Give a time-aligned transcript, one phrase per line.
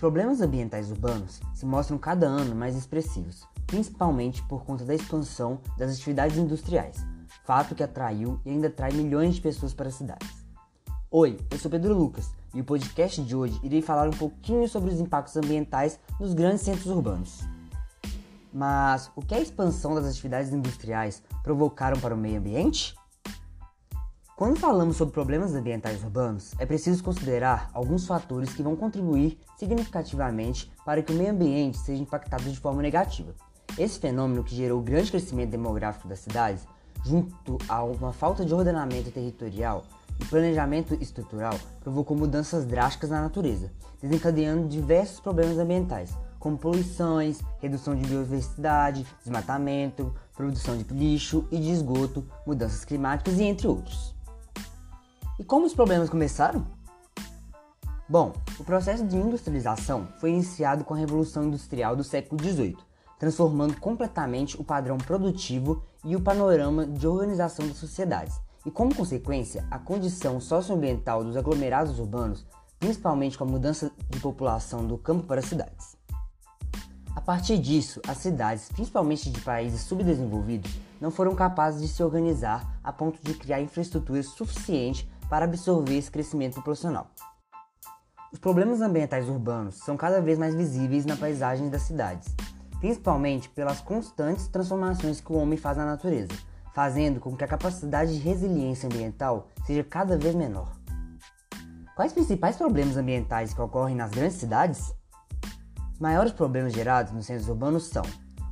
[0.00, 5.92] problemas ambientais urbanos se mostram cada ano mais expressivos, principalmente por conta da expansão das
[5.92, 6.96] atividades industriais,
[7.44, 10.26] fato que atraiu e ainda atrai milhões de pessoas para as cidades.
[11.10, 14.90] Oi, eu sou Pedro Lucas e o podcast de hoje irei falar um pouquinho sobre
[14.90, 17.40] os impactos ambientais nos grandes centros urbanos.
[18.50, 22.94] Mas o que a expansão das atividades industriais provocaram para o meio ambiente?
[24.40, 30.72] Quando falamos sobre problemas ambientais urbanos, é preciso considerar alguns fatores que vão contribuir significativamente
[30.82, 33.34] para que o meio ambiente seja impactado de forma negativa.
[33.76, 36.66] Esse fenômeno que gerou o grande crescimento demográfico das cidades,
[37.04, 39.84] junto a uma falta de ordenamento territorial
[40.18, 47.94] e planejamento estrutural, provocou mudanças drásticas na natureza, desencadeando diversos problemas ambientais, como poluições, redução
[47.94, 54.18] de biodiversidade, desmatamento, produção de lixo e de esgoto, mudanças climáticas e entre outros.
[55.40, 56.66] E como os problemas começaram?
[58.06, 62.76] Bom, o processo de industrialização foi iniciado com a Revolução Industrial do século XVIII,
[63.18, 69.66] transformando completamente o padrão produtivo e o panorama de organização das sociedades, e como consequência,
[69.70, 72.44] a condição socioambiental dos aglomerados urbanos,
[72.78, 75.96] principalmente com a mudança de população do campo para as cidades.
[77.16, 82.78] A partir disso, as cidades, principalmente de países subdesenvolvidos, não foram capazes de se organizar
[82.84, 87.08] a ponto de criar infraestrutura suficiente para absorver esse crescimento profissional.
[88.32, 92.34] Os problemas ambientais urbanos são cada vez mais visíveis na paisagem das cidades,
[92.80, 96.32] principalmente pelas constantes transformações que o homem faz na natureza,
[96.74, 100.76] fazendo com que a capacidade de resiliência ambiental seja cada vez menor.
[101.94, 104.94] Quais principais problemas ambientais que ocorrem nas grandes cidades?
[105.92, 108.02] Os maiores problemas gerados nos centros urbanos são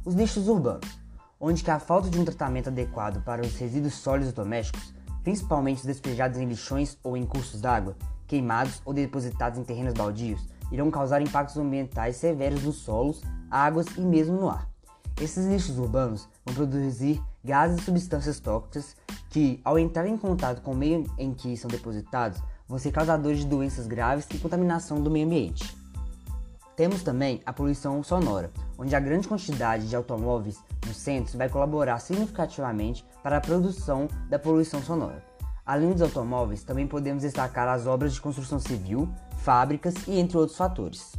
[0.05, 0.99] os lixos urbanos,
[1.41, 4.98] onde a falta de um tratamento adequado para os resíduos sólidos domésticos
[5.29, 7.95] principalmente despejados em lixões ou em cursos d'água,
[8.27, 13.21] queimados ou depositados em terrenos baldios, irão causar impactos ambientais severos nos solos,
[13.51, 14.67] águas e mesmo no ar.
[15.21, 18.97] Esses lixos urbanos vão produzir gases e substâncias tóxicas
[19.29, 23.41] que, ao entrar em contato com o meio em que são depositados, vão ser causadores
[23.41, 25.77] de doenças graves e contaminação do meio ambiente.
[26.75, 31.99] Temos também a poluição sonora, onde a grande quantidade de automóveis nos centros vai colaborar
[31.99, 35.28] significativamente para a produção da poluição sonora.
[35.69, 39.07] Além dos automóveis, também podemos destacar as obras de construção civil,
[39.41, 41.13] fábricas e entre outros fatores.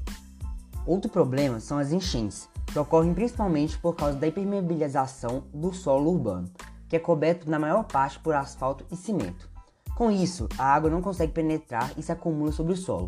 [0.88, 6.50] Outro problema são as enchentes, que ocorrem principalmente por causa da impermeabilização do solo urbano,
[6.88, 9.48] que é coberto na maior parte por asfalto e cimento.
[9.96, 13.08] Com isso, a água não consegue penetrar e se acumula sobre o solo,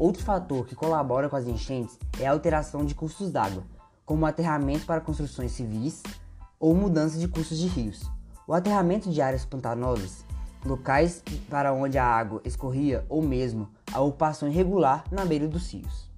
[0.00, 3.62] Outro fator que colabora com as enchentes é a alteração de cursos d'água,
[4.06, 6.02] como aterramento para construções civis
[6.58, 8.10] ou mudança de cursos de rios.
[8.46, 10.24] O aterramento de áreas pantanosas,
[10.64, 16.10] locais para onde a água escorria ou mesmo a ocupação irregular na beira dos rios.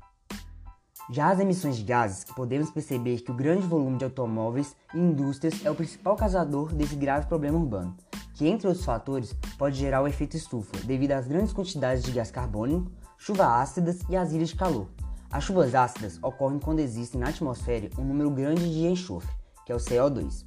[1.11, 5.65] Já as emissões de gases, podemos perceber que o grande volume de automóveis e indústrias
[5.65, 7.97] é o principal causador desse grave problema urbano,
[8.35, 12.31] que entre outros fatores pode gerar o efeito estufa devido às grandes quantidades de gás
[12.31, 14.89] carbônico, chuvas ácidas e as ilhas de calor.
[15.31, 19.31] As chuvas ácidas ocorrem quando existe na atmosfera um número grande de enxofre,
[19.67, 20.45] que é o CO2,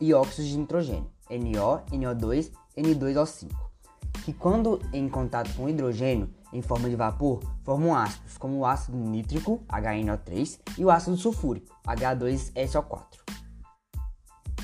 [0.00, 3.50] e óxidos de nitrogênio, NO, NO2, N2O5,
[4.24, 8.96] que quando em contato com hidrogênio em forma de vapor formam ácidos como o ácido
[8.96, 13.04] nítrico, HNO3, e o ácido sulfúrico, H2SO4.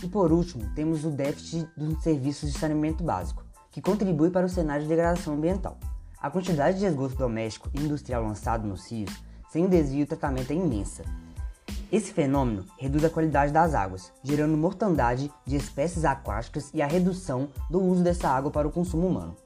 [0.02, 4.48] E por último, temos o déficit dos serviços de saneamento básico, que contribui para o
[4.48, 5.78] cenário de degradação ambiental.
[6.20, 9.10] A quantidade de esgoto doméstico e industrial lançado nos rios
[9.50, 11.04] sem desvio e tratamento é imensa.
[11.94, 17.48] Esse fenômeno reduz a qualidade das águas, gerando mortandade de espécies aquáticas e a redução
[17.70, 19.36] do uso dessa água para o consumo humano.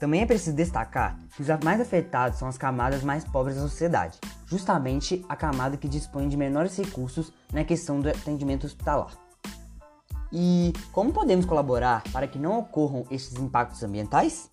[0.00, 4.18] Também é preciso destacar que os mais afetados são as camadas mais pobres da sociedade,
[4.46, 9.12] justamente a camada que dispõe de menores recursos na questão do atendimento hospitalar.
[10.32, 14.50] E como podemos colaborar para que não ocorram estes impactos ambientais?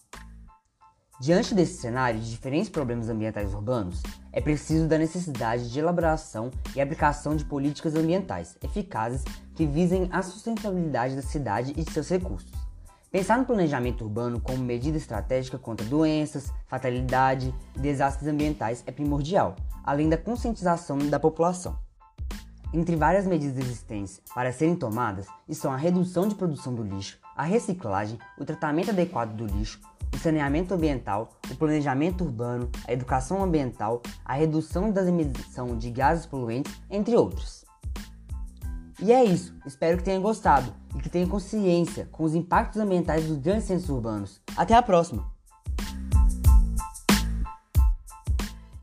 [1.22, 6.82] Diante desse cenário de diferentes problemas ambientais urbanos, é preciso da necessidade de elaboração e
[6.82, 9.24] aplicação de políticas ambientais eficazes
[9.56, 12.52] que visem a sustentabilidade da cidade e de seus recursos.
[13.12, 19.58] Pensar no planejamento urbano como medida estratégica contra doenças, fatalidade e desastres ambientais é primordial,
[19.84, 21.78] além da conscientização da população.
[22.74, 27.44] Entre várias medidas existentes para serem tomadas estão a redução de produção do lixo, a
[27.44, 29.82] reciclagem, o tratamento adequado do lixo,
[30.14, 36.26] o saneamento ambiental, o planejamento urbano, a educação ambiental, a redução da emissão de gases
[36.26, 37.66] poluentes, entre outros.
[39.02, 43.26] E é isso, espero que tenha gostado e que tenha consciência com os impactos ambientais
[43.26, 44.42] dos grandes centros urbanos.
[44.56, 45.31] Até a próxima!